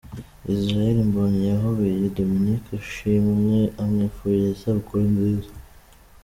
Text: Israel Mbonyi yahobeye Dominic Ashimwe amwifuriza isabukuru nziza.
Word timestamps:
Israel 0.53 0.97
Mbonyi 1.09 1.41
yahobeye 1.51 2.03
Dominic 2.17 2.63
Ashimwe 2.79 3.59
amwifuriza 3.81 4.49
isabukuru 4.55 5.03
nziza. 5.13 5.51